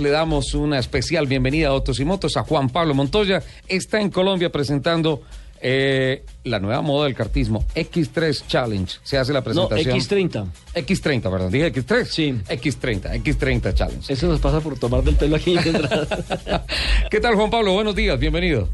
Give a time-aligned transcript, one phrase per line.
[0.00, 3.42] Le damos una especial bienvenida a Autos y Motos a Juan Pablo Montoya.
[3.68, 5.20] Está en Colombia presentando
[5.60, 8.96] eh, la nueva moda del cartismo, X3 Challenge.
[9.02, 9.90] Se hace la presentación.
[9.90, 10.46] No, X30.
[10.74, 11.52] X30, perdón.
[11.52, 12.04] Dije X3.
[12.06, 12.32] Sí.
[12.32, 14.10] X30, X30 Challenge.
[14.10, 15.54] Eso nos pasa por tomar del pelo aquí.
[17.10, 17.74] ¿Qué tal, Juan Pablo?
[17.74, 18.70] Buenos días, bienvenido.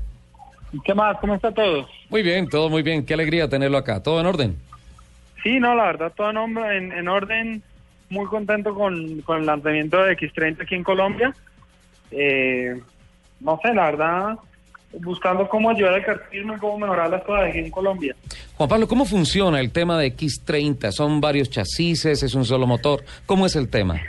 [0.85, 1.19] ¿Qué más?
[1.19, 1.89] ¿Cómo está todo?
[2.09, 3.05] Muy bien, todo muy bien.
[3.05, 4.01] Qué alegría tenerlo acá.
[4.01, 4.57] ¿Todo en orden?
[5.43, 7.65] Sí, no, la verdad, todo en, en orden.
[8.11, 11.35] Muy contento con, con el lanzamiento de X30 aquí en Colombia.
[12.11, 12.81] Eh,
[13.41, 14.39] no sé, la verdad,
[15.01, 18.15] buscando cómo ayudar al cartismo y cómo mejorar las cosas aquí en Colombia.
[18.57, 20.91] Juan Pablo, ¿cómo funciona el tema de X30?
[20.93, 22.05] ¿Son varios chasis?
[22.05, 23.03] ¿Es un solo motor?
[23.27, 24.01] ¿Cómo es el tema?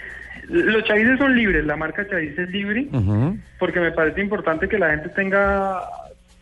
[0.51, 2.85] Los chavices son libres, la marca Chavis es libre,
[3.57, 5.81] porque me parece importante que la gente tenga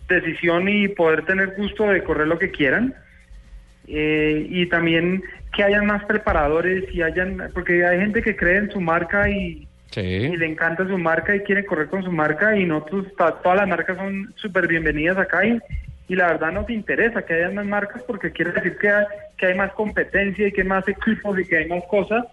[0.08, 2.96] decisión y poder tener gusto de correr lo que quieran.
[3.92, 8.72] Eh, y también que hayan más preparadores y hayan, porque hay gente que cree en
[8.72, 10.02] su marca y, Sí.
[10.02, 13.58] y le encanta su marca y quiere correr con su marca y nosotros, ta- todas
[13.58, 15.60] las marcas son súper bienvenidas acá y,
[16.08, 19.06] y la verdad nos interesa que haya más marcas porque quiere decir que hay,
[19.36, 22.24] que hay más competencia y que hay más equipos y que hay más cosas,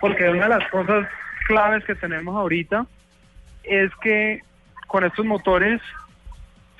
[0.00, 1.06] porque una de las cosas
[1.46, 2.84] claves que tenemos ahorita
[3.62, 4.40] es que
[4.88, 5.80] con estos motores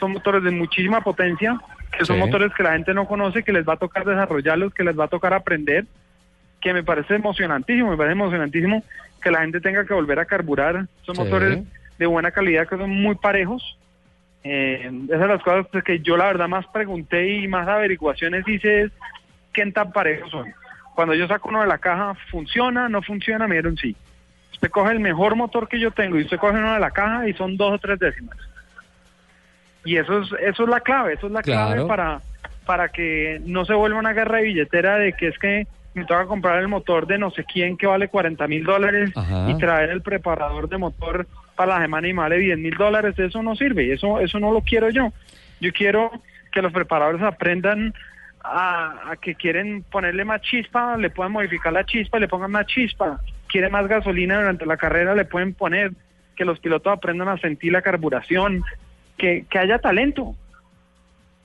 [0.01, 1.57] son motores de muchísima potencia,
[1.97, 2.21] que son Sí.
[2.23, 5.05] motores que la gente no conoce, que les va a tocar desarrollarlos, que les va
[5.05, 5.85] a tocar aprender,
[6.61, 8.83] que me parece emocionantísimo, me parece emocionantísimo
[9.21, 10.87] que la gente tenga que volver a carburar.
[11.03, 11.23] Son Sí.
[11.23, 11.59] motores
[11.99, 13.79] de buena calidad que son muy parejos.
[14.45, 18.83] Eh, esas son las cosas que yo la verdad más pregunté y más averiguaciones hice
[18.83, 18.93] es
[19.53, 20.53] qué tan parejos son.
[20.95, 22.89] Cuando yo saco uno de la caja, ¿funciona?
[22.89, 23.47] ¿No funciona?
[23.47, 23.95] Me dieron sí.
[24.53, 27.29] Usted coge el mejor motor que yo tengo y usted coge uno de la caja
[27.29, 28.37] y son dos o tres décimas.
[29.85, 31.73] Y eso es, eso es la clave, eso es la Claro.
[31.75, 32.21] clave para,
[32.67, 36.25] para que no se vuelva una guerra de billetera de que es que me toca
[36.27, 39.51] comprar el motor de no sé quién que vale 40 mil dólares Ajá.
[39.51, 43.43] y traer el preparador de motor para la semana y vale 10 mil dólares, eso
[43.43, 45.13] no sirve, eso, eso no lo quiero yo.
[45.61, 46.11] Yo quiero
[46.51, 47.93] que los preparadores aprendan
[48.43, 52.67] a, a que quieren ponerle más chispa, le pueden modificar la chispa, le pongan más
[52.67, 55.93] chispa, quiere más gasolina durante la carrera, le pueden poner,
[56.37, 58.63] que los pilotos aprendan a sentir la carburación,
[59.23, 60.35] que, que haya talento.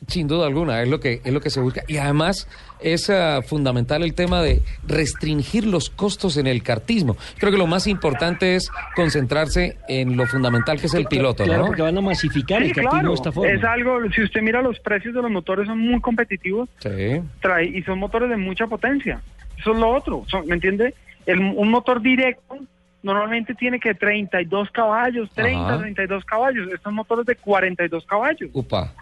[0.07, 1.81] Sin duda alguna, es lo que es lo que se busca.
[1.88, 2.47] Y además
[2.79, 7.17] es ah, fundamental el tema de restringir los costos en el cartismo.
[7.37, 11.61] Creo que lo más importante es concentrarse en lo fundamental que es el piloto, Claro,
[11.61, 11.67] ¿no?
[11.67, 13.51] porque van a masificar Sí, el cartismo claro, de esta forma.
[13.51, 17.21] es algo, si usted mira los precios de los motores son muy competitivos Sí.
[17.41, 19.19] trae y son motores de mucha potencia.
[19.59, 20.93] Eso es lo otro, son- ¿me entiende?
[21.25, 22.55] El, un motor directo
[23.03, 25.80] normalmente tiene que 32 caballos, 30, Ajá.
[25.80, 26.68] 32 caballos.
[26.74, 28.50] Estos motores de 42 caballos.
[28.53, 28.94] Upa.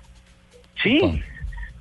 [0.82, 1.00] Sí.
[1.02, 1.18] Upa.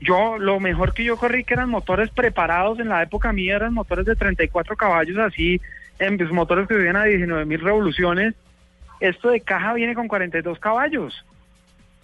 [0.00, 3.72] Yo, lo mejor que yo corrí que eran motores preparados en la época mía eran
[3.72, 5.60] motores de 34 caballos, así,
[5.98, 8.34] en pues, motores que subían a 19 mil revoluciones.
[9.00, 11.24] Esto de caja viene con 42 caballos.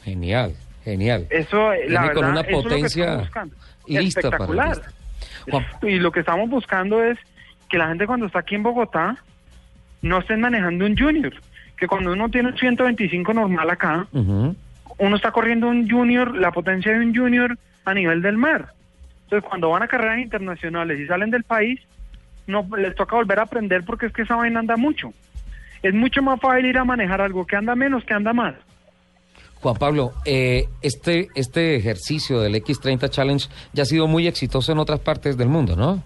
[0.03, 0.54] Genial,
[0.84, 1.27] genial.
[1.31, 3.56] Eso, la Viene con verdad, una eso es lo que potencia estamos buscando.
[3.87, 4.82] lista para Espectacular.
[5.50, 7.19] Juan- Y lo que estamos buscando es
[7.69, 9.16] que la gente cuando está aquí en Bogotá
[10.02, 11.32] no estén manejando un junior.
[11.76, 16.92] Que cuando uno tiene un 125 normal acá, uno está corriendo un junior, la potencia
[16.92, 18.72] de un junior a nivel del mar.
[19.24, 21.80] Entonces, cuando van a carreras internacionales y salen del país,
[22.46, 25.12] no les toca volver a aprender porque es que esa vaina anda mucho.
[25.82, 28.54] Es mucho más fácil ir a manejar algo que anda menos que anda más.
[29.60, 34.78] Juan Pablo, eh, este, este ejercicio del X30 Challenge ya ha sido muy exitoso en
[34.78, 36.02] otras partes del mundo, ¿no?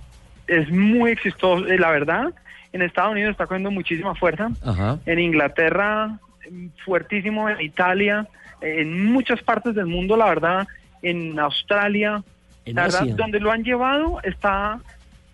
[0.47, 2.35] Es muy exitoso, eh, la verdad.
[2.75, 4.51] En Estados Unidos está cogiendo muchísima fuerza.
[4.65, 4.99] Ajá.
[5.07, 6.19] en Inglaterra
[6.51, 8.27] mm, fuertísimo, en Italia,
[8.61, 10.67] eh, en muchas partes del mundo, la verdad,
[11.01, 12.23] en Australia,
[12.67, 14.81] En la verdad, donde lo han llevado está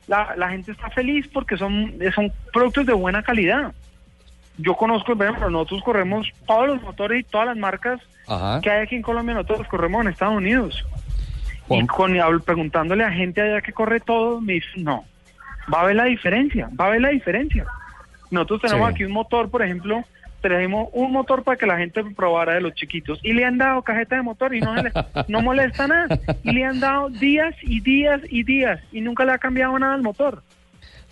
[0.06, 3.72] la, la gente está feliz porque son son productos de buena calidad.
[4.59, 8.61] Yo conozco, por ejemplo, nosotros corremos todos los motores y todas las marcas Ajá.
[8.61, 10.84] que hay aquí en Colombia, nosotros corremos en Estados Unidos.
[11.69, 15.05] Juan- Y con, preguntándole a gente allá que corre todo, me dicen, no,
[15.73, 17.65] va a ver la diferencia, va a ver la diferencia.
[18.31, 18.95] Nosotros tenemos Sí.
[18.95, 20.05] aquí un motor, por ejemplo,
[20.41, 23.83] tenemos un motor para que la gente probara de los chiquitos y le han dado
[23.83, 24.93] cajeta de motor y no, le-
[25.28, 26.19] no molesta nada.
[26.43, 29.95] Y le han dado días y días y días y nunca le ha cambiado nada
[29.95, 30.43] al motor.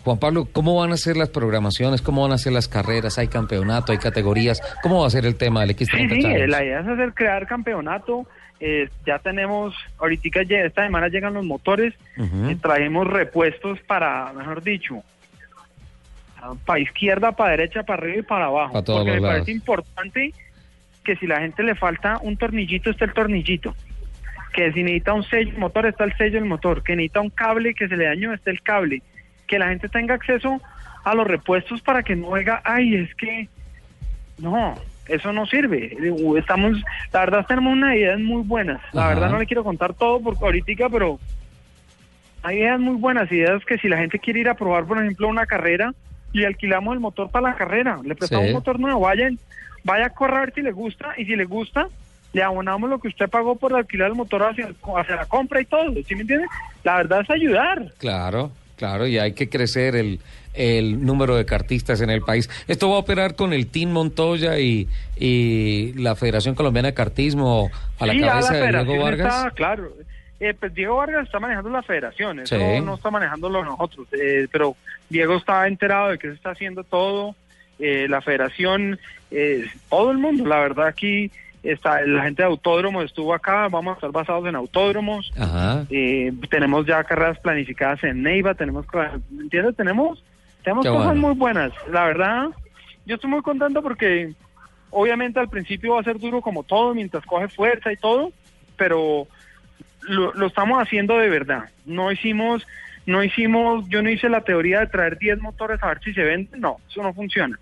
[0.05, 2.01] Juan Pablo, ¿cómo van a ser las programaciones?
[2.01, 3.19] ¿Cómo van a ser las carreras?
[3.19, 3.93] ¿Hay campeonato?
[3.93, 4.63] ¿Hay categorías?
[4.83, 7.47] ¿Cómo va a ser el tema del X30 Sí, sí, la idea es hacer crear
[7.47, 8.27] campeonato.
[8.61, 15.03] Eh, ya tenemos, ahorita esta semana llegan los motores, y traemos repuestos para, mejor dicho,
[16.65, 18.73] para izquierda, para derecha, para arriba y para abajo.
[18.73, 19.37] Pa' todos porque me lados.
[19.37, 20.33] parece importante
[21.05, 23.75] que si la gente le falta un tornillito, esté el tornillito.
[24.53, 26.83] Que si necesita un sello motor, está el sello del motor.
[26.83, 29.03] Que necesita un cable que se le dañó, está el cable.
[29.47, 30.61] Que la gente tenga acceso
[31.05, 33.49] a los repuestos para que no oiga, ay, es que
[34.39, 34.75] No,
[35.09, 35.97] eso no sirve.
[36.39, 36.83] Estamos,
[37.13, 38.81] la verdad tenemos unas ideas muy buenas.
[38.93, 39.15] La Ajá.
[39.15, 41.19] verdad no le quiero contar todo porque ahorita, pero
[42.43, 45.29] hay ideas muy buenas, ideas que si la gente quiere ir a probar, por ejemplo,
[45.29, 45.93] una carrera,
[46.33, 48.51] le alquilamos el motor para la carrera, le prestamos Sí.
[48.51, 49.39] un motor nuevo, vayan,
[49.85, 51.87] vaya a correr a ver si le gusta y si le gusta,
[52.35, 54.69] le abonamos lo que usted pagó por alquilar el motor hacia,
[54.99, 56.47] hacia la compra y todo, ¿sí me entiende?
[56.85, 57.93] La verdad es ayudar.
[57.99, 60.21] Claro, claro, y hay que crecer el,
[60.55, 62.49] el número de cartistas en el país.
[62.67, 67.71] Esto va a operar con el Team Montoya y, y la Federación Colombiana de Cartismo
[67.99, 69.35] a la Sí, cabeza de Diego Vargas.
[69.37, 69.93] está, claro.
[70.41, 72.81] Eh, pues Diego Vargas está manejando la federación, eso Sí.
[72.85, 74.77] no está manejándolo nosotros, eh, pero
[75.11, 77.35] Diego está enterado de que se está haciendo todo,
[77.81, 79.01] eh, la federación,
[79.33, 81.31] eh, todo el mundo, la verdad aquí
[81.63, 85.85] está la gente de autódromos estuvo acá, vamos a estar basados en autódromos, Ajá.
[85.91, 89.77] eh, tenemos ya carreras planificadas en Neiva, tenemos, cosas- ¿me ¿entiendes?
[89.77, 90.23] Tenemos,
[90.63, 91.21] tenemos Qué cosas bueno.
[91.21, 92.47] muy buenas, la verdad,
[93.07, 94.33] yo estoy muy contento porque
[94.91, 98.33] obviamente al principio va a ser duro como todo, mientras coge fuerza y todo,
[98.77, 99.27] pero
[100.03, 101.65] lo, lo estamos haciendo de verdad.
[101.85, 102.67] No hicimos,
[103.05, 106.23] no hicimos, yo no hice la teoría de traer 10 motores a ver si se
[106.23, 107.59] venden, no, eso no funciona.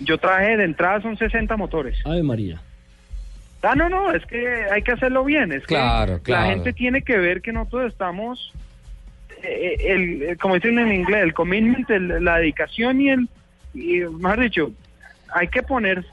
[0.00, 1.96] Yo traje de entrada son 60 motores.
[2.04, 2.60] Ave María.
[3.62, 5.52] Ah, no, no, es que hay que hacerlo bien.
[5.52, 6.46] Es Claro, que claro.
[6.48, 8.52] la gente tiene que ver que nosotros estamos,
[9.42, 13.28] eh, el, el- como dicen en inglés, el commitment, el- la dedicación y el,
[13.74, 14.72] y, mejor dicho,
[15.32, 16.04] hay que poner,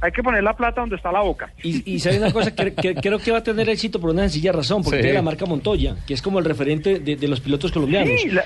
[0.00, 1.50] hay que poner la plata donde está la boca.
[1.62, 4.22] Y, y sabe una cosa, que, que- creo que va a tener éxito por una
[4.22, 5.02] sencilla razón, porque Sí.
[5.02, 8.18] tiene la marca Montoya, que es como el referente de, de los pilotos colombianos.
[8.20, 8.44] Sí la,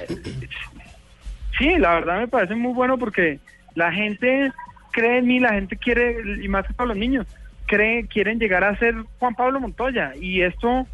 [1.59, 3.39] sí, la verdad me parece muy bueno porque
[3.77, 4.51] la gente
[4.91, 7.27] cree en mí, la gente quiere, y más que para los niños,
[7.67, 10.13] quieren llegar a ser Juan Pablo Montoya.
[10.21, 10.87] Y esto,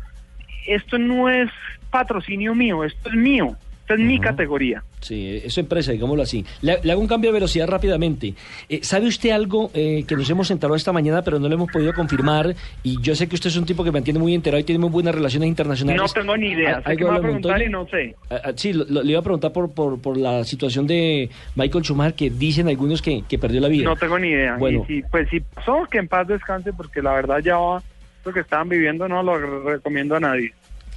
[0.67, 1.51] esto no es
[1.91, 4.83] patrocinio mío, esto es mío, esta es mi categoría.
[5.01, 6.45] Sí, es empresa, digámoslo así.
[6.63, 8.35] Le, le hago un cambio de velocidad rápidamente.
[8.69, 11.71] Eh, ¿Sabe usted algo eh, que nos hemos enterado esta mañana, pero no lo hemos
[11.71, 12.55] podido confirmar?
[12.83, 14.91] Y yo sé que usted es un tipo que mantiene muy enterado y tiene muy
[14.91, 16.01] buenas relaciones internacionales.
[16.01, 18.15] No tengo ni idea, ¿Al- sé algo que me va a preguntar y no sé.
[18.31, 21.29] Ah, ah, sí, lo- lo- le iba a preguntar por, por, por la situación de
[21.57, 23.85] Michael Schumacher, que dicen algunos que, que perdió la vida.
[23.85, 24.57] No tengo ni idea.
[24.57, 24.85] Bueno.
[24.89, 27.83] Y si, pues si pasó, que en paz descanse, porque la verdad ya va,
[28.25, 30.53] lo que estaban viviendo no lo re- recomiendo a nadie.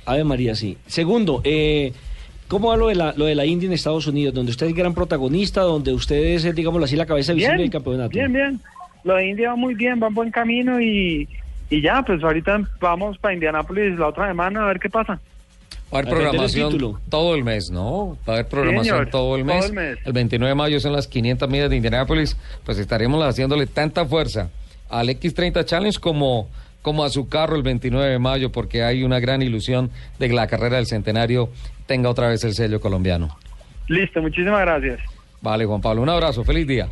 [0.05, 0.77] Ave María, sí.
[0.85, 1.91] Segundo, eh,
[2.47, 4.33] ¿cómo va lo de, la, lo de la India en Estados Unidos?
[4.33, 7.69] Donde usted es gran protagonista, donde usted es, eh, digámoslo así, la cabeza visible del
[7.69, 8.09] campeonato.
[8.09, 8.59] bien, bien.
[9.03, 11.27] Lo de India va muy bien, va en buen camino y,
[11.69, 15.19] y ya, pues ahorita vamos para Indianápolis la otra semana a ver qué pasa.
[15.93, 18.17] Va a haber el programación todo el mes, ¿no?
[18.27, 19.65] Va a haber programación señor, todo, el todo mes.
[19.65, 19.97] el mes.
[20.05, 22.35] 29 de mayo son las 500 millas de Indianápolis.
[22.65, 24.49] Pues estaremos haciéndole tanta fuerza
[24.89, 26.49] al X30 Challenge como,
[26.85, 29.89] como a su carro el 29 de mayo, porque hay una gran ilusión
[30.19, 31.49] de que la carrera del centenario
[31.87, 33.35] tenga otra vez el sello colombiano.
[33.87, 34.99] Listo, muchísimas gracias.
[35.41, 36.87] Vale, Juan Pablo, un abrazo, feliz día.